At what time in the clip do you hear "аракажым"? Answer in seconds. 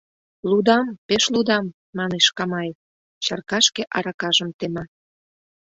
3.97-4.49